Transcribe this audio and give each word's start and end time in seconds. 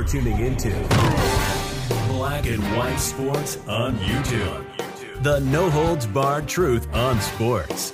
You're 0.00 0.08
tuning 0.08 0.38
into 0.38 0.70
Black 2.08 2.46
and 2.46 2.62
White 2.74 2.96
Sports 2.96 3.58
on 3.68 3.98
YouTube. 3.98 5.22
The 5.22 5.40
no 5.40 5.68
holds 5.68 6.06
barred 6.06 6.48
truth 6.48 6.88
on 6.94 7.20
sports. 7.20 7.92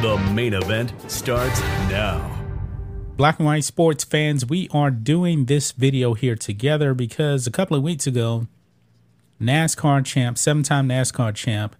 The 0.00 0.16
main 0.32 0.54
event 0.54 0.92
starts 1.10 1.60
now. 1.90 2.40
Black 3.16 3.40
and 3.40 3.46
White 3.46 3.64
Sports 3.64 4.04
fans, 4.04 4.46
we 4.46 4.68
are 4.70 4.92
doing 4.92 5.46
this 5.46 5.72
video 5.72 6.14
here 6.14 6.36
together 6.36 6.94
because 6.94 7.48
a 7.48 7.50
couple 7.50 7.76
of 7.76 7.82
weeks 7.82 8.06
ago, 8.06 8.46
NASCAR 9.40 10.04
champ, 10.04 10.38
seven 10.38 10.62
time 10.62 10.88
NASCAR 10.88 11.34
champ, 11.34 11.74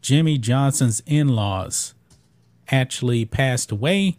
Jimmie 0.00 0.38
Johnson's 0.38 1.02
in 1.04 1.28
laws 1.28 1.92
actually 2.70 3.26
passed 3.26 3.70
away. 3.70 4.16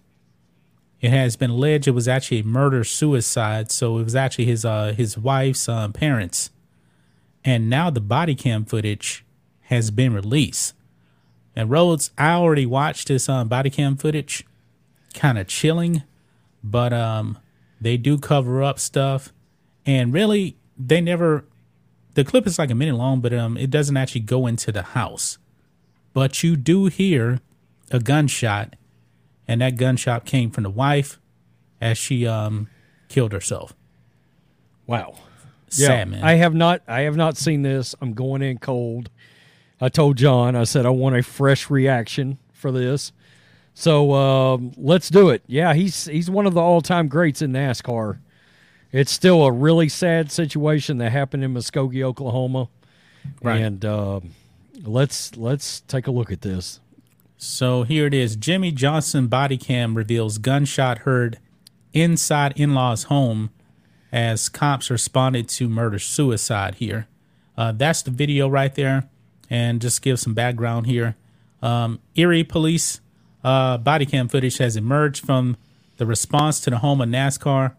It 1.02 1.10
has 1.10 1.36
been 1.36 1.50
alleged 1.50 1.88
it 1.88 1.92
was 1.92 2.08
actually 2.08 2.40
a 2.40 2.44
murder 2.44 2.84
suicide, 2.84 3.72
so 3.72 3.98
it 3.98 4.04
was 4.04 4.16
actually 4.16 4.46
his 4.46 4.64
uh, 4.64 4.94
his 4.96 5.18
wife's 5.18 5.68
uh, 5.68 5.90
parents. 5.90 6.52
And 7.44 7.70
now 7.70 7.90
the 7.90 8.02
body 8.02 8.36
cam 8.36 8.66
footage 8.66 9.26
has 9.64 9.90
been 9.90 10.14
released. 10.14 10.76
And 11.56 11.72
Rhodes, 11.72 12.12
I 12.18 12.34
already 12.34 12.68
watched 12.68 13.08
this 13.08 13.28
um, 13.28 13.48
body 13.48 13.72
cam 13.72 13.98
footage, 13.98 14.46
kind 15.16 15.40
of 15.40 15.48
chilling, 15.48 16.04
but 16.64 16.94
um, 16.94 17.40
they 17.80 17.98
do 17.98 18.20
cover 18.20 18.62
up 18.62 18.80
stuff, 18.80 19.34
and 19.86 20.14
really 20.14 20.56
they 20.78 21.02
never. 21.02 21.46
The 22.14 22.24
clip 22.24 22.46
is 22.46 22.60
like 22.60 22.70
a 22.70 22.76
minute 22.76 22.96
long, 22.96 23.22
but 23.22 23.34
um, 23.34 23.58
it 23.58 23.70
doesn't 23.70 23.96
actually 23.98 24.22
go 24.22 24.46
into 24.46 24.72
the 24.72 24.84
house. 24.84 25.38
But 26.14 26.44
you 26.44 26.58
do 26.58 26.88
hear 26.88 27.40
a 27.90 28.00
gunshot, 28.00 28.76
and 29.48 29.62
that 29.62 29.76
gunshot 29.78 30.26
came 30.26 30.52
from 30.52 30.64
the 30.64 30.70
wife 30.70 31.20
as 31.80 31.98
she 31.98 32.28
um 32.28 32.70
killed 33.10 33.34
herself. 33.34 33.74
Wow. 34.88 35.16
Sad 35.70 36.10
man. 36.10 36.24
I 36.24 36.34
have 36.34 36.54
not 36.54 36.82
I 36.88 37.02
have 37.02 37.16
not 37.16 37.38
seen 37.38 37.62
this. 37.62 37.96
I'm 38.02 38.14
going 38.14 38.42
in 38.42 38.58
cold. 38.58 39.10
I 39.80 39.90
told 39.90 40.18
John, 40.18 40.56
I 40.56 40.66
said 40.66 40.86
I 40.86 40.90
want 40.90 41.16
a 41.16 41.24
fresh 41.24 41.70
reaction 41.70 42.38
for 42.54 42.72
this. 42.72 43.12
So 43.74 44.14
um, 44.14 44.74
let's 44.78 45.10
do 45.10 45.30
it. 45.30 45.44
Yeah, 45.48 45.74
he's 45.74 46.06
he's 46.06 46.30
one 46.30 46.46
of 46.46 46.54
the 46.54 46.60
all 46.60 46.82
time 46.82 47.08
greats 47.08 47.42
in 47.42 47.52
NASCAR. 47.52 48.20
It's 48.92 49.12
still 49.12 49.44
a 49.44 49.52
really 49.52 49.88
sad 49.88 50.32
situation 50.32 50.98
that 50.98 51.12
happened 51.12 51.44
in 51.44 51.54
Muskogee, 51.54 52.04
Oklahoma. 52.04 52.68
Right. 53.42 53.62
And 53.62 53.84
uh, 53.86 54.20
let's 54.84 55.38
let's 55.38 55.82
take 55.82 56.08
a 56.08 56.12
look 56.12 56.32
at 56.32 56.42
this. 56.42 56.80
So 57.44 57.82
here 57.82 58.06
it 58.06 58.14
is. 58.14 58.36
Jimmie 58.36 58.72
Johnson 58.72 59.26
body 59.26 59.58
cam 59.58 59.96
reveals 59.96 60.38
gunshot 60.38 61.00
heard 61.00 61.40
inside 61.92 62.54
in-laws 62.56 63.06
home 63.06 63.50
as 64.12 64.48
cops 64.48 64.92
responded 64.92 65.50
to 65.50 65.68
murder 65.68 65.98
suicide 65.98 66.76
here. 66.76 67.08
Uh, 67.58 67.72
that's 67.72 68.04
the 68.04 68.12
video 68.12 68.48
right 68.48 68.76
there. 68.76 69.10
And 69.50 69.82
just 69.82 70.04
give 70.04 70.20
some 70.20 70.36
background 70.36 70.86
here. 70.86 71.16
Um, 71.64 72.00
Eerie 72.14 72.44
police 72.44 73.02
uh, 73.44 73.80
body 73.80 74.06
cam 74.06 74.28
footage 74.28 74.60
has 74.60 74.76
emerged 74.76 75.26
from 75.26 75.58
the 75.98 76.06
response 76.06 76.60
to 76.62 76.70
the 76.70 76.78
home 76.78 77.02
of 77.02 77.10
NASCAR 77.10 77.74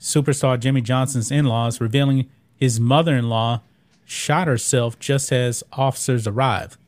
superstar 0.00 0.58
Jimmie 0.58 0.80
Johnson's 0.80 1.30
in-laws, 1.30 1.80
revealing 1.80 2.28
his 2.56 2.80
mother-in-law 2.80 3.62
shot 4.04 4.48
herself 4.48 4.98
just 4.98 5.30
as 5.30 5.62
officers 5.72 6.26
arrived. 6.26 6.78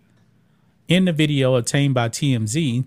In 0.89 1.05
the 1.05 1.13
video 1.13 1.57
obtained 1.57 1.95
by 1.95 2.09
TMZ, 2.09 2.85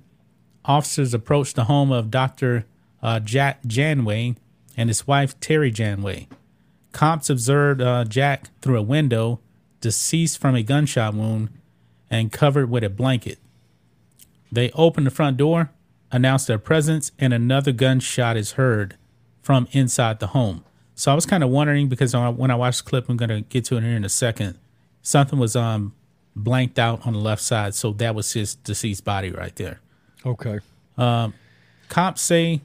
officers 0.64 1.14
approached 1.14 1.58
the 1.58 1.66
home 1.66 1.92
of 1.92 2.10
Dr. 2.10 2.66
Uh, 3.04 3.20
Jack 3.20 3.64
Janway 3.64 4.38
and 4.78 4.90
his 4.90 5.06
wife 5.06 5.38
Terry 5.42 5.72
Janway. 5.72 6.28
Cops 6.94 7.30
observed 7.30 7.82
uh, 7.82 8.06
Jack 8.06 8.50
through 8.62 8.78
a 8.78 8.82
window, 8.82 9.42
deceased 9.82 10.40
from 10.40 10.56
a 10.56 10.64
gunshot 10.64 11.14
wound, 11.14 11.50
and 12.10 12.32
covered 12.32 12.70
with 12.70 12.86
a 12.86 12.90
blanket. 12.90 13.38
They 14.50 14.72
open 14.72 15.04
the 15.04 15.12
front 15.12 15.36
door, 15.36 15.70
announce 16.10 16.46
their 16.46 16.58
presence, 16.58 17.12
and 17.20 17.34
another 17.34 17.74
gunshot 17.74 18.38
is 18.38 18.54
heard 18.54 18.96
from 19.42 19.68
inside 19.74 20.20
the 20.20 20.28
home. 20.28 20.64
So 20.96 21.12
I 21.12 21.16
was 21.16 21.26
kind 21.26 21.44
of 21.44 21.50
wondering 21.50 21.90
because 21.90 22.16
when 22.16 22.50
I 22.50 22.56
watched 22.56 22.86
the 22.86 22.90
clip, 22.90 23.10
I'm 23.10 23.18
going 23.18 23.30
to 23.30 23.42
get 23.42 23.66
to 23.66 23.78
it 23.78 23.84
here 23.84 23.96
in 23.96 24.06
a 24.06 24.10
second. 24.10 24.58
Something 25.02 25.38
was 25.38 25.56
um 25.56 25.94
blanked 26.36 26.80
out 26.80 27.06
on 27.06 27.14
the 27.14 27.20
left 27.20 27.42
side, 27.42 27.76
so 27.76 27.92
that 27.94 28.16
was 28.16 28.34
his 28.34 28.56
deceased 28.56 29.04
body 29.04 29.32
right 29.32 29.56
there. 29.56 29.80
Okay. 30.26 30.60
Cops 31.90 32.22
say 32.22 32.62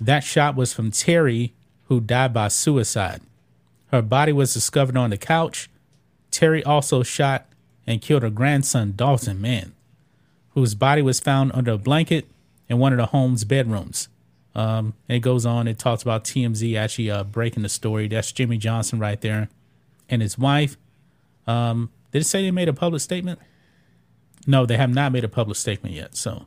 that 0.00 0.24
shot 0.24 0.56
was 0.56 0.72
from 0.72 0.90
Terry, 0.90 1.52
who 1.84 2.00
died 2.00 2.32
by 2.32 2.48
suicide. 2.48 3.20
Her 3.90 4.02
body 4.02 4.32
was 4.32 4.54
discovered 4.54 4.96
on 4.96 5.10
the 5.10 5.18
couch. 5.18 5.68
Terry 6.30 6.64
also 6.64 7.02
shot 7.02 7.46
and 7.86 8.00
killed 8.00 8.22
her 8.22 8.30
grandson, 8.30 8.94
Dalton 8.96 9.40
Mann, 9.40 9.74
whose 10.50 10.74
body 10.74 11.02
was 11.02 11.20
found 11.20 11.52
under 11.54 11.72
a 11.72 11.78
blanket 11.78 12.26
in 12.68 12.78
one 12.78 12.92
of 12.92 12.98
the 12.98 13.06
home's 13.06 13.44
bedrooms. 13.44 14.08
Um, 14.54 14.94
it 15.08 15.20
goes 15.20 15.44
on, 15.44 15.66
it 15.66 15.78
talks 15.78 16.02
about 16.02 16.24
TMZ 16.24 16.76
actually 16.76 17.10
uh, 17.10 17.24
breaking 17.24 17.62
the 17.62 17.68
story. 17.68 18.08
That's 18.08 18.32
Jimmie 18.32 18.58
Johnson 18.58 18.98
right 18.98 19.20
there 19.20 19.48
and 20.08 20.22
his 20.22 20.38
wife. 20.38 20.76
Um, 21.46 21.90
did 22.12 22.22
it 22.22 22.26
say 22.26 22.42
they 22.42 22.50
made 22.50 22.68
a 22.68 22.72
public 22.72 23.02
statement? 23.02 23.40
No, 24.46 24.66
they 24.66 24.76
have 24.76 24.90
not 24.90 25.12
made 25.12 25.24
a 25.24 25.28
public 25.28 25.56
statement 25.56 25.94
yet. 25.94 26.16
So 26.16 26.46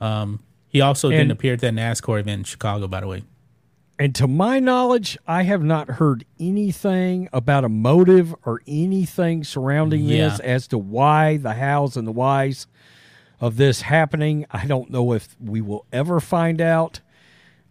um, 0.00 0.40
he 0.68 0.80
also 0.80 1.10
didn't 1.10 1.30
appear 1.30 1.54
at 1.54 1.60
that 1.60 1.72
NASCAR 1.74 2.20
event 2.20 2.38
in 2.40 2.44
Chicago, 2.44 2.86
by 2.88 3.00
the 3.00 3.06
way. 3.06 3.22
And 4.00 4.14
to 4.14 4.28
my 4.28 4.60
knowledge, 4.60 5.18
I 5.26 5.42
have 5.42 5.62
not 5.62 5.88
heard 5.88 6.24
anything 6.38 7.28
about 7.32 7.64
a 7.64 7.68
motive 7.68 8.32
or 8.44 8.60
anything 8.66 9.42
surrounding 9.42 10.04
Yeah. 10.04 10.28
this 10.28 10.40
as 10.40 10.68
to 10.68 10.78
why, 10.78 11.36
the 11.36 11.54
hows, 11.54 11.96
and 11.96 12.06
the 12.06 12.12
whys 12.12 12.66
of 13.40 13.56
this 13.56 13.82
happening. 13.82 14.46
I 14.52 14.66
don't 14.66 14.90
know 14.90 15.12
if 15.14 15.36
we 15.40 15.60
will 15.60 15.84
ever 15.92 16.20
find 16.20 16.60
out. 16.60 17.00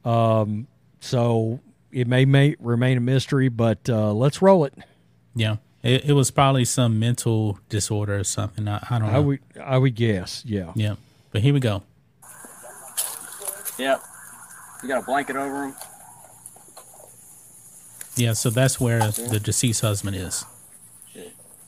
Um, 0.03 0.67
so 0.99 1.61
it 1.91 2.07
may, 2.07 2.25
may 2.25 2.55
remain 2.59 2.97
a 2.97 3.01
mystery, 3.01 3.47
but 3.49 3.89
uh, 3.89 4.11
let's 4.13 4.41
roll 4.41 4.65
it. 4.65 4.73
Yeah. 5.35 5.57
It, 5.83 6.05
it 6.05 6.13
was 6.13 6.31
probably 6.31 6.65
some 6.65 6.99
mental 6.99 7.59
disorder 7.69 8.17
or 8.17 8.23
something. 8.23 8.67
I, 8.67 8.85
I 8.89 8.99
don't 8.99 9.11
know. 9.11 9.17
I 9.17 9.19
would, 9.19 9.39
I 9.63 9.77
would 9.77 9.95
guess, 9.95 10.43
yeah. 10.45 10.71
yeah. 10.75 10.95
But 11.31 11.41
here 11.41 11.53
we 11.53 11.59
go. 11.59 11.83
Yep. 13.77 14.01
You 14.83 14.89
got 14.89 15.03
a 15.03 15.05
blanket 15.05 15.35
over 15.35 15.67
him. 15.67 15.75
Yeah, 18.15 18.33
so 18.33 18.49
that's 18.49 18.79
where 18.79 19.11
the 19.11 19.39
deceased 19.39 19.81
husband 19.81 20.15
is. 20.15 20.43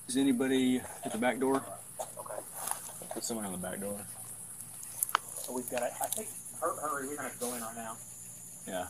Is 0.07 0.17
anybody 0.17 0.81
at 1.05 1.11
the 1.11 1.19
back 1.19 1.39
door? 1.39 1.57
Okay. 1.99 2.41
Put 3.13 3.23
someone 3.23 3.45
on 3.45 3.51
the 3.51 3.59
back 3.59 3.79
door. 3.79 3.99
So 5.35 5.53
we've 5.53 5.69
got 5.69 5.79
to, 5.81 5.85
I 5.85 6.07
think, 6.07 6.29
hur- 6.59 6.75
hurry, 6.81 7.07
we're 7.07 7.15
gonna 7.15 7.29
go 7.39 7.53
in 7.53 7.61
right 7.61 7.75
now. 7.75 7.95
Yeah. 8.67 8.87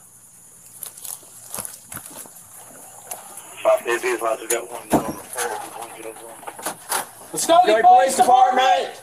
Muskogee 7.34 7.82
Police 7.82 8.16
Department! 8.16 9.02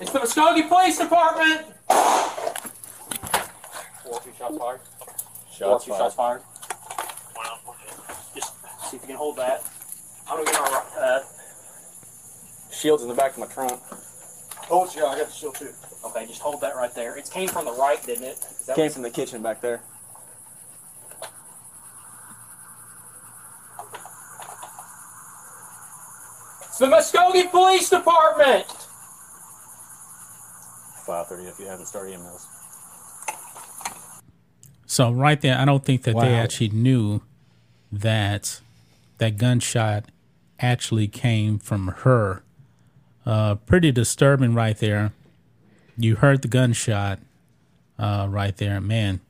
It's 0.00 0.10
the 0.10 0.18
Muskogee 0.20 0.68
Police 0.68 0.98
Department! 0.98 1.66
Four, 4.02 4.20
two 4.20 4.32
shots 4.38 4.56
fired. 4.58 4.80
Four, 5.58 5.80
two 5.80 5.90
shots 5.92 6.14
fired. 6.14 6.42
Just 8.34 8.54
see 8.90 8.96
if 8.96 9.02
you 9.02 9.08
can 9.08 9.16
hold 9.16 9.36
that. 9.36 9.62
I'm 10.28 10.38
gonna 10.38 10.50
get 10.50 10.60
our, 10.60 10.84
uh, 10.98 11.20
Shield's 12.72 13.02
in 13.02 13.08
the 13.08 13.14
back 13.14 13.32
of 13.32 13.38
my 13.38 13.46
trunk. 13.46 13.80
oh, 14.70 14.90
yeah, 14.96 15.04
I 15.04 15.18
got 15.18 15.26
the 15.26 15.32
shield 15.32 15.54
too. 15.54 15.70
Okay, 16.04 16.26
just 16.26 16.40
hold 16.40 16.60
that 16.62 16.74
right 16.74 16.94
there. 16.94 17.16
It 17.16 17.30
came 17.30 17.48
from 17.48 17.66
the 17.66 17.72
right, 17.72 18.02
didn't 18.04 18.24
it? 18.24 18.46
that 18.66 18.76
Came 18.76 18.90
from 18.90 19.02
the 19.02 19.10
kitchen 19.10 19.42
back 19.42 19.60
there. 19.60 19.82
It's 26.74 26.80
the 26.80 26.86
Muskogee 26.86 27.48
Police 27.52 27.88
Department! 27.88 28.66
5:30 31.06 31.48
if 31.48 31.60
you 31.60 31.66
haven't 31.66 31.86
started 31.86 32.18
emails. 32.18 32.46
So 34.84 35.12
right 35.12 35.40
there, 35.40 35.56
I 35.56 35.66
don't 35.66 35.84
think 35.84 36.02
that 36.02 36.18
they 36.18 36.34
actually 36.34 36.70
knew 36.70 37.20
that 37.92 38.60
that 39.18 39.36
gunshot 39.36 40.10
actually 40.58 41.06
came 41.06 41.60
from 41.60 41.94
her. 41.98 42.42
Uh, 43.24 43.54
pretty 43.54 43.92
disturbing 43.92 44.52
right 44.52 44.76
there. 44.76 45.12
You 45.96 46.16
heard 46.16 46.42
the 46.42 46.48
gunshot 46.48 47.20
uh, 48.00 48.26
right 48.28 48.56
there, 48.56 48.80
man. 48.80 49.20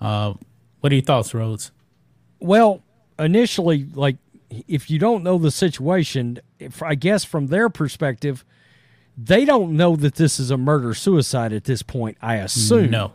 Uh, 0.00 0.32
what 0.80 0.92
are 0.92 0.96
your 0.96 1.04
thoughts, 1.04 1.34
Rhodes? 1.34 1.72
Well, 2.40 2.82
initially, 3.18 3.86
like 3.92 4.16
if 4.68 4.90
you 4.90 4.98
don't 4.98 5.22
know 5.22 5.38
the 5.38 5.50
situation, 5.50 6.38
if, 6.58 6.82
I 6.82 6.94
guess 6.94 7.24
from 7.24 7.48
their 7.48 7.68
perspective, 7.68 8.44
they 9.16 9.44
don't 9.44 9.76
know 9.76 9.96
that 9.96 10.16
this 10.16 10.38
is 10.40 10.50
a 10.50 10.56
murder 10.56 10.94
suicide 10.94 11.52
at 11.52 11.64
this 11.64 11.82
point. 11.82 12.16
I 12.20 12.36
assume. 12.36 12.90
No. 12.90 13.12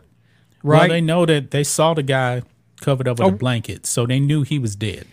right? 0.62 0.80
Well, 0.80 0.88
they 0.88 1.00
know 1.00 1.26
that 1.26 1.50
they 1.50 1.64
saw 1.64 1.94
the 1.94 2.02
guy 2.02 2.42
covered 2.80 3.06
up 3.08 3.18
with 3.18 3.28
a 3.28 3.36
blanket, 3.36 3.86
so 3.86 4.06
they 4.06 4.18
knew 4.20 4.42
he 4.42 4.58
was 4.58 4.74
dead. 4.76 5.06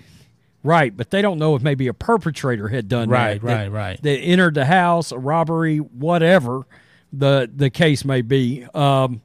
Right, 0.64 0.96
but 0.96 1.12
they 1.12 1.22
don't 1.22 1.38
know 1.38 1.56
if 1.56 1.62
maybe 1.62 1.88
a 1.88 1.94
perpetrator 1.94 2.68
had 2.68 2.88
done 2.90 3.10
Right, 3.10 3.40
that. 3.40 3.44
right, 3.48 3.64
that, 3.66 3.72
right. 3.72 4.02
They 4.02 4.20
entered 4.20 4.54
the 4.56 4.66
house, 4.66 5.12
a 5.12 5.18
robbery, 5.20 5.78
whatever 5.78 6.66
the 7.14 7.50
the 7.54 7.70
case 7.70 8.04
may 8.04 8.22
be. 8.22 8.66
Um, 8.74 9.22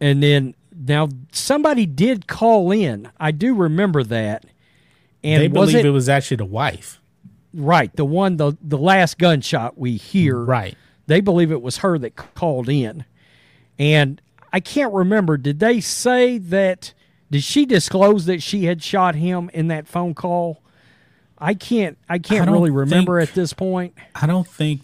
and 0.00 0.22
then 0.22 0.54
now 0.76 1.08
somebody 1.32 1.86
did 1.86 2.26
call 2.26 2.70
in. 2.70 3.10
I 3.18 3.30
do 3.30 3.54
remember 3.54 4.02
that. 4.04 4.44
And 5.24 5.42
they 5.42 5.48
believe 5.48 5.76
it, 5.76 5.84
it 5.84 5.90
was 5.90 6.08
actually 6.08 6.36
the 6.38 6.44
wife. 6.44 7.00
right? 7.52 7.94
The 7.94 8.04
one, 8.04 8.36
the 8.36 8.56
the 8.62 8.78
last 8.78 9.18
gunshot 9.18 9.76
we 9.78 9.96
hear. 9.96 10.38
Right. 10.38 10.76
They 11.06 11.20
believe 11.20 11.50
it 11.50 11.62
was 11.62 11.78
her 11.78 11.98
that 11.98 12.16
called 12.16 12.68
in, 12.68 13.04
and 13.78 14.20
I 14.52 14.60
can't 14.60 14.92
remember. 14.92 15.36
Did 15.36 15.58
they 15.58 15.80
say 15.80 16.38
that? 16.38 16.92
Did 17.30 17.42
she 17.42 17.66
disclose 17.66 18.26
that 18.26 18.42
she 18.42 18.64
had 18.66 18.82
shot 18.82 19.14
him 19.14 19.50
in 19.52 19.68
that 19.68 19.88
phone 19.88 20.14
call? 20.14 20.62
I 21.38 21.54
can't. 21.54 21.98
I 22.08 22.18
can't 22.18 22.46
don't 22.46 22.54
really 22.54 22.70
remember 22.70 23.18
think- 23.20 23.30
at 23.30 23.34
this 23.34 23.52
point. 23.52 23.94
I 24.14 24.26
don't 24.26 24.46
think 24.46 24.82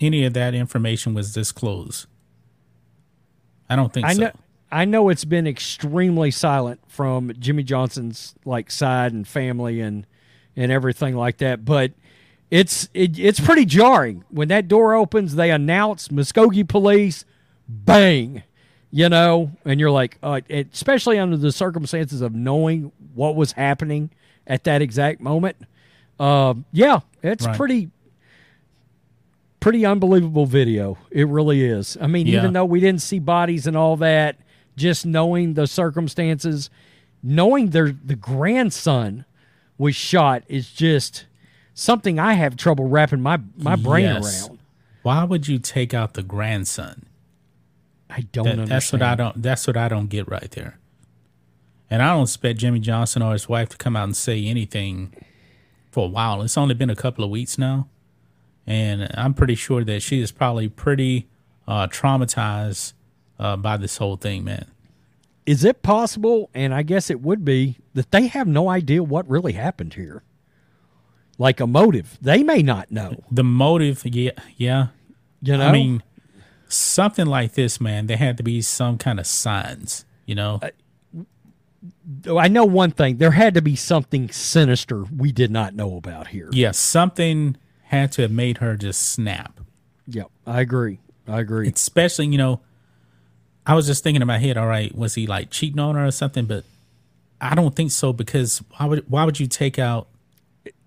any 0.00 0.24
of 0.24 0.32
that 0.34 0.54
information 0.54 1.14
was 1.14 1.32
disclosed. 1.32 2.06
I 3.70 3.76
don't 3.76 3.92
think 3.92 4.06
I 4.06 4.12
so. 4.14 4.22
know. 4.22 4.32
I 4.70 4.84
know 4.84 5.08
it's 5.08 5.24
been 5.24 5.46
extremely 5.46 6.30
silent 6.30 6.80
from 6.88 7.32
Jimmie 7.38 7.62
Johnson's 7.62 8.34
like 8.44 8.70
side 8.70 9.12
and 9.12 9.26
family 9.26 9.80
and 9.80 10.06
and 10.56 10.70
everything 10.72 11.14
like 11.14 11.38
that, 11.38 11.64
but 11.64 11.92
it's 12.50 12.88
it, 12.94 13.18
it's 13.18 13.40
pretty 13.40 13.64
jarring 13.64 14.24
when 14.30 14.48
that 14.48 14.68
door 14.68 14.94
opens. 14.94 15.36
They 15.36 15.50
announce 15.50 16.08
Muskogee 16.08 16.66
Police, 16.68 17.24
bang, 17.68 18.42
you 18.90 19.08
know, 19.08 19.52
and 19.64 19.78
you're 19.78 19.90
like, 19.90 20.18
uh, 20.22 20.40
especially 20.50 21.18
under 21.18 21.36
the 21.36 21.52
circumstances 21.52 22.20
of 22.20 22.34
knowing 22.34 22.92
what 23.14 23.36
was 23.36 23.52
happening 23.52 24.10
at 24.46 24.64
that 24.64 24.82
exact 24.82 25.20
moment. 25.20 25.56
Uh, 26.18 26.54
yeah, 26.72 27.00
it's 27.22 27.46
Right. 27.46 27.56
pretty 27.56 27.90
pretty 29.60 29.84
unbelievable 29.84 30.46
video. 30.46 30.96
It 31.10 31.26
really 31.28 31.64
is. 31.64 31.96
I 32.00 32.06
mean, 32.06 32.26
Yeah. 32.26 32.38
even 32.38 32.52
though 32.52 32.64
we 32.64 32.80
didn't 32.80 33.02
see 33.02 33.18
bodies 33.18 33.66
and 33.66 33.76
all 33.76 33.96
that, 33.96 34.36
just 34.78 35.04
knowing 35.04 35.54
the 35.54 35.66
circumstances, 35.66 36.70
knowing 37.22 37.70
their 37.70 37.92
the 37.92 38.14
grandson 38.16 39.24
was 39.76 39.94
shot 39.94 40.42
is 40.48 40.70
just 40.70 41.26
something 41.74 42.18
I 42.18 42.32
have 42.34 42.56
trouble 42.56 42.88
wrapping 42.88 43.20
my 43.20 43.38
my 43.56 43.76
brain 43.76 44.04
Yes. 44.06 44.46
around. 44.48 44.58
Why 45.02 45.24
would 45.24 45.46
you 45.48 45.58
take 45.58 45.92
out 45.94 46.14
the 46.14 46.22
grandson? 46.22 47.04
I 48.10 48.22
don't 48.32 48.44
That- 48.44 48.50
understand. 48.52 48.70
that's 48.70 48.92
what 48.92 49.02
I 49.02 49.14
don't. 49.14 49.42
That's 49.42 49.66
what 49.66 49.76
I 49.76 49.88
don't 49.88 50.08
get 50.08 50.28
right 50.28 50.50
there. 50.52 50.78
And 51.90 52.02
I 52.02 52.12
don't 52.14 52.22
expect 52.24 52.58
Jimmie 52.58 52.80
Johnson 52.80 53.22
or 53.22 53.32
his 53.32 53.48
wife 53.48 53.68
to 53.70 53.76
come 53.76 53.96
out 53.96 54.04
and 54.04 54.16
say 54.16 54.44
anything 54.46 55.12
for 55.90 56.04
a 56.06 56.08
while. 56.08 56.42
It's 56.42 56.56
only 56.58 56.74
been 56.74 56.90
a 56.90 56.96
couple 56.96 57.24
of 57.24 57.30
weeks 57.30 57.56
now, 57.58 57.88
and 58.66 59.10
I'm 59.14 59.32
pretty 59.34 59.54
sure 59.54 59.82
that 59.84 60.02
she 60.02 60.20
is 60.20 60.30
probably 60.30 60.68
pretty 60.68 61.28
uh, 61.66 61.86
traumatized 61.86 62.92
uh, 63.38 63.56
by 63.56 63.76
this 63.76 63.96
whole 63.96 64.16
thing, 64.16 64.44
man. 64.44 64.66
Is 65.46 65.64
it 65.64 65.82
possible? 65.82 66.50
And 66.54 66.74
I 66.74 66.82
guess 66.82 67.10
it 67.10 67.20
would 67.22 67.44
be 67.44 67.78
that 67.94 68.10
they 68.10 68.26
have 68.26 68.46
no 68.46 68.68
idea 68.68 69.02
what 69.02 69.28
really 69.28 69.52
happened 69.52 69.94
here. 69.94 70.22
Like 71.38 71.60
a 71.60 71.66
motive, 71.66 72.18
they 72.20 72.42
may 72.42 72.62
not 72.62 72.90
know. 72.90 73.22
The 73.30 73.44
motive, 73.44 74.02
yeah, 74.04 74.32
yeah. 74.56 74.88
You 75.40 75.56
know, 75.56 75.68
I 75.68 75.72
mean, 75.72 76.02
something 76.68 77.26
like 77.26 77.54
this, 77.54 77.80
man. 77.80 78.08
There 78.08 78.16
had 78.16 78.36
to 78.38 78.42
be 78.42 78.60
some 78.60 78.98
kind 78.98 79.20
of 79.20 79.26
signs, 79.26 80.04
you 80.26 80.34
know. 80.34 80.60
I 82.28 82.48
know 82.48 82.64
one 82.64 82.90
thing: 82.90 83.18
there 83.18 83.30
had 83.30 83.54
to 83.54 83.62
be 83.62 83.76
something 83.76 84.30
sinister 84.30 85.04
we 85.04 85.30
did 85.30 85.52
not 85.52 85.74
know 85.74 85.96
about 85.96 86.28
here. 86.28 86.48
yeah, 86.52 86.72
something 86.72 87.56
had 87.84 88.10
to 88.12 88.22
have 88.22 88.32
made 88.32 88.58
her 88.58 88.76
just 88.76 89.00
snap. 89.12 89.60
Yeah, 90.08 90.24
I 90.44 90.60
agree. 90.60 90.98
I 91.28 91.40
agree. 91.40 91.68
especially 91.68 92.26
you 92.26 92.38
know 92.38 92.60
i 93.68 93.74
was 93.74 93.86
just 93.86 94.02
thinking 94.02 94.20
in 94.20 94.26
my 94.26 94.38
head 94.38 94.56
all 94.56 94.66
right 94.66 94.92
was 94.96 95.14
he 95.14 95.26
like 95.28 95.50
cheating 95.50 95.78
on 95.78 95.94
her 95.94 96.06
or 96.06 96.10
something? 96.10 96.46
But 96.46 96.64
i 97.40 97.54
don't 97.54 97.76
think 97.76 97.92
so 97.92 98.12
because 98.12 98.58
why 98.76 98.86
would 98.86 99.04
why 99.08 99.24
would 99.24 99.38
you 99.38 99.46
take 99.46 99.78
out 99.78 100.08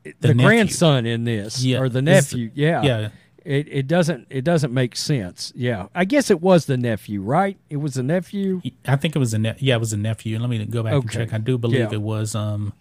the, 0.03 0.33
nephew. 0.33 0.43
grandson 0.43 1.05
in 1.05 1.23
this 1.23 1.63
Yeah, 1.63 1.79
or 1.79 1.87
the 1.87 2.01
nephew 2.01 2.51
yeah. 2.55 2.81
yeah. 2.81 3.09
it, 3.45 3.67
it 3.71 3.87
doesn't 3.87 4.27
it 4.29 4.43
doesn't 4.43 4.73
make 4.73 4.95
sense 4.95 5.53
yeah. 5.55 5.87
I 5.95 6.03
guess 6.05 6.29
it 6.31 6.41
was 6.41 6.65
the 6.65 6.75
nephew 6.75 7.21
right? 7.21 7.57
It 7.69 7.77
was 7.77 7.93
the 7.93 8.03
nephew? 8.03 8.61
I 8.85 8.95
think 8.97 9.15
it 9.15 9.19
was 9.19 9.33
a 9.33 9.37
ne- 9.39 9.55
yeah 9.59 9.75
it 9.75 9.79
was 9.79 9.93
a 9.93 9.97
nephew. 9.97 10.39
Let 10.39 10.49
me 10.49 10.65
go 10.65 10.83
back 10.83 10.93
and 10.93 11.09
check. 11.09 11.33
I 11.33 11.37
do 11.37 11.57
believe 11.57 11.79
Yeah. 11.91 11.93
it 11.93 12.01
was 12.01 12.33
um 12.35 12.73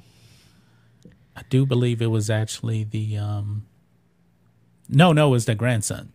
i 1.36 1.42
do 1.48 1.64
believe 1.64 2.02
it 2.02 2.06
was 2.10 2.28
actually 2.28 2.84
the 2.84 3.16
um 3.16 3.66
no 4.88 5.12
no 5.12 5.28
it 5.28 5.30
was 5.30 5.44
the 5.44 5.54
grandson 5.54 6.10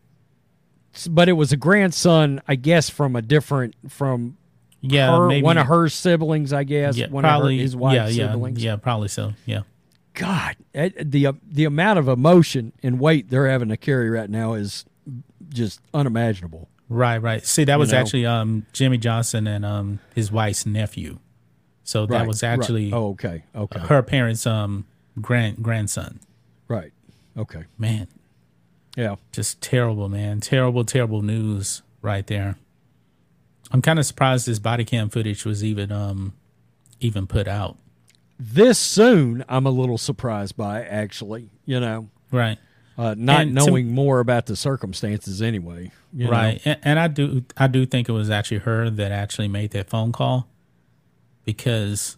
but 1.09 1.29
it 1.29 1.33
was 1.33 1.51
a 1.51 1.57
grandson 1.57 2.41
i 2.47 2.55
guess 2.55 2.89
from 2.89 3.15
a 3.15 3.21
different 3.21 3.73
from 3.89 4.37
yeah 4.81 5.15
her, 5.17 5.27
maybe 5.27 5.43
one 5.43 5.57
of 5.57 5.67
her 5.67 5.87
siblings 5.89 6.53
i 6.53 6.63
guess 6.63 6.97
yeah, 6.97 7.07
one 7.07 7.23
probably 7.23 7.55
of 7.55 7.59
her, 7.59 7.63
his 7.63 7.75
wife's 7.75 8.15
yeah 8.15 8.31
siblings 8.31 8.63
yeah 8.63 8.75
probably 8.75 9.07
so 9.07 9.33
yeah 9.45 9.61
god 10.13 10.55
the 10.73 11.27
uh, 11.27 11.33
the 11.47 11.65
amount 11.65 11.99
of 11.99 12.07
emotion 12.07 12.71
and 12.83 12.99
weight 12.99 13.29
they're 13.29 13.47
having 13.47 13.69
to 13.69 13.77
carry 13.77 14.09
right 14.09 14.29
now 14.29 14.53
is 14.53 14.85
just 15.49 15.79
unimaginable 15.93 16.67
Right, 16.87 17.17
right. 17.17 17.43
See, 17.43 17.63
that 17.63 17.79
was 17.79 17.91
know? 17.91 17.97
actually 17.97 18.27
um, 18.27 18.67
Jimmie 18.71 18.99
Johnson 18.99 19.47
and 19.47 19.65
um, 19.65 19.97
his 20.13 20.31
wife's 20.31 20.67
nephew. 20.67 21.17
So 21.83 22.05
that 22.05 22.13
Right, 22.19 22.27
was 22.27 22.43
right. 22.43 22.49
actually 22.49 22.93
oh 22.93 23.07
okay 23.13 23.43
okay 23.55 23.79
her 23.79 24.03
parents' 24.03 24.45
um, 24.45 24.85
grand 25.19 25.63
grandson. 25.63 26.19
right 26.67 26.91
okay 27.35 27.63
Man, 27.79 28.07
yeah 28.95 29.15
just 29.31 29.61
terrible, 29.61 30.09
man. 30.09 30.39
Terrible, 30.39 30.83
terrible 30.85 31.21
news 31.21 31.81
right 32.01 32.25
there. 32.27 32.55
I'm 33.71 33.81
kind 33.81 33.99
of 33.99 34.05
surprised 34.05 34.45
this 34.47 34.59
body 34.59 34.85
cam 34.85 35.09
footage 35.09 35.43
was 35.45 35.63
even 35.63 35.91
um, 35.91 36.33
even 36.99 37.27
put 37.27 37.47
out. 37.47 37.77
this 38.39 38.77
soon 38.77 39.43
i'm 39.49 39.65
a 39.65 39.69
little 39.69 39.97
surprised 39.97 40.55
by 40.57 40.83
actually 40.83 41.49
you 41.65 41.79
know 41.79 42.09
Right, 42.31 42.57
uh, 42.97 43.15
not 43.17 43.41
And 43.41 43.57
to- 43.57 43.65
knowing 43.65 43.91
more 43.91 44.19
about 44.19 44.45
the 44.47 44.55
circumstances 44.55 45.41
anyway. 45.41 45.91
you 46.13 46.25
know? 46.25 46.31
right. 46.31 46.61
And, 46.65 46.79
and 46.83 46.99
I 46.99 47.07
do 47.07 47.43
I 47.57 47.67
do 47.67 47.85
think 47.85 48.09
it 48.09 48.11
was 48.11 48.29
actually 48.29 48.59
her 48.59 48.89
that 48.89 49.11
actually 49.11 49.47
made 49.47 49.71
that 49.71 49.89
phone 49.89 50.11
call 50.11 50.47
because 51.45 52.17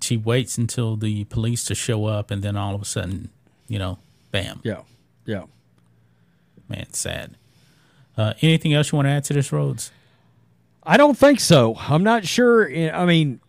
she 0.00 0.16
waits 0.16 0.58
until 0.58 0.96
the 0.96 1.24
police 1.24 1.64
to 1.64 1.74
show 1.74 2.06
up 2.06 2.30
and 2.30 2.42
then 2.42 2.56
all 2.56 2.74
of 2.74 2.82
a 2.82 2.84
sudden, 2.84 3.30
you 3.68 3.78
know, 3.78 3.98
bam. 4.30 4.60
Yeah. 4.64 4.82
Yeah. 5.28 5.44
Man, 6.70 6.90
sad. 6.92 7.36
Uh, 8.16 8.32
anything 8.40 8.72
else 8.72 8.90
you 8.90 8.96
want 8.96 9.06
to 9.06 9.10
add 9.10 9.24
to 9.24 9.34
this, 9.34 9.52
Rhodes? 9.52 9.92
I 10.82 10.96
don't 10.96 11.18
think 11.18 11.38
so. 11.38 11.76
I'm 11.78 12.02
not 12.02 12.24
sure. 12.24 12.66
I 12.66 13.04
mean, 13.04 13.40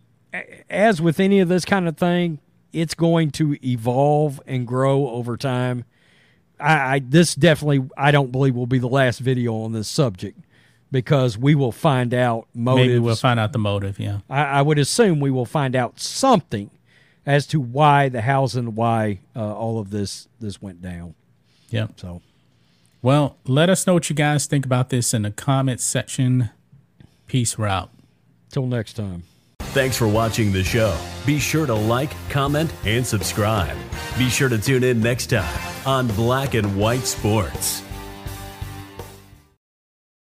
as 0.70 1.02
with 1.02 1.22
any 1.22 1.40
of 1.40 1.48
this 1.48 1.64
kind 1.64 1.88
of 1.88 1.98
thing, 1.98 2.40
it's 2.74 2.94
going 2.94 3.32
to 3.32 3.58
evolve 3.66 4.42
and 4.46 4.68
grow 4.68 5.08
over 5.10 5.38
time. 5.38 5.86
I, 6.60 6.96
I 6.96 7.00
this 7.00 7.34
definitely 7.34 7.90
I 7.98 8.12
don't 8.12 8.32
believe 8.32 8.56
will 8.56 8.68
be 8.68 8.80
the 8.80 8.90
last 8.90 9.20
video 9.20 9.56
on 9.62 9.72
this 9.72 9.88
subject 9.88 10.38
because 10.92 11.38
we 11.38 11.56
will 11.56 11.72
find 11.72 12.14
out 12.14 12.48
motives. 12.54 12.88
Maybe 12.90 13.00
we'll 13.00 13.16
find 13.16 13.40
out 13.40 13.54
the 13.54 13.60
motive. 13.60 14.00
Yeah. 14.00 14.20
I, 14.30 14.44
I 14.44 14.62
would 14.62 14.78
assume 14.80 15.22
we 15.22 15.32
will 15.32 15.46
find 15.46 15.78
out 15.78 15.98
something 16.00 16.72
as 17.26 17.48
to 17.48 17.62
why 17.62 18.10
the 18.10 18.22
house 18.22 18.56
and 18.56 18.76
why 18.76 19.22
uh, 19.34 19.56
all 19.56 19.80
of 19.80 19.92
this 19.92 20.28
this 20.42 20.62
went 20.62 20.82
down. 20.82 21.16
Yep. 21.72 22.00
So 22.00 22.22
Well, 23.02 23.38
let 23.46 23.70
us 23.70 23.86
know 23.88 23.94
what 23.94 24.10
you 24.10 24.16
guys 24.16 24.46
think 24.46 24.66
about 24.66 24.90
this 24.90 25.14
in 25.14 25.22
the 25.24 25.32
comments 25.32 25.84
section. 25.84 26.50
Peace, 27.28 27.58
we're 27.58 27.68
out. 27.68 27.92
till 28.52 28.66
next 28.66 28.94
time. 28.94 29.24
Thanks 29.60 29.96
for 29.96 30.08
watching 30.08 30.52
the 30.52 30.64
show. 30.64 30.98
Be 31.28 31.38
sure 31.38 31.68
to 31.68 31.76
like, 31.76 32.10
comment, 32.30 32.74
and 32.86 33.06
subscribe. 33.06 33.78
Be 34.18 34.28
sure 34.28 34.50
to 34.50 34.58
tune 34.58 34.84
in 34.84 35.00
next 35.00 35.28
time 35.28 35.86
on 35.86 36.08
Black 36.08 36.56
and 36.56 36.76
White 36.76 37.04
Sports. 37.06 37.84